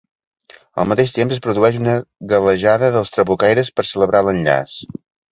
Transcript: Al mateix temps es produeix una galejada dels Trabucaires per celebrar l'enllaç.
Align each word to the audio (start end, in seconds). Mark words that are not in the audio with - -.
Al 0.83 0.87
mateix 0.91 1.11
temps 1.17 1.35
es 1.35 1.41
produeix 1.47 1.75
una 1.81 1.93
galejada 2.31 2.89
dels 2.95 3.13
Trabucaires 3.17 3.69
per 3.81 3.85
celebrar 3.91 4.23
l'enllaç. 4.29 4.79